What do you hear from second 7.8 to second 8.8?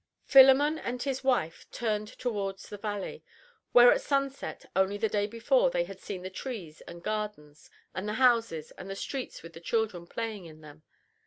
and the houses,